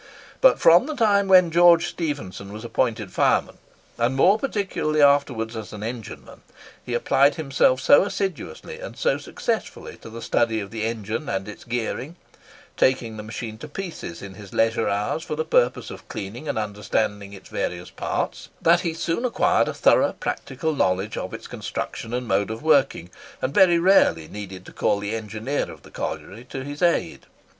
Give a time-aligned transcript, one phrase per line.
[0.41, 3.59] But from the time when George Stephenson was appointed fireman,
[3.99, 6.41] and more particularly afterwards as engineman,
[6.83, 11.47] he applied himself so assiduously and so successfully to the study of the engine and
[11.47, 16.47] its gearing—taking the machine to pieces in his leisure hours for the purpose of cleaning
[16.47, 22.11] and understanding its various parts—that he soon acquired a thorough practical knowledge of its construction
[22.11, 26.43] and mode of working, and very rarely needed to call the engineer of the colliery
[26.43, 27.27] to his aid.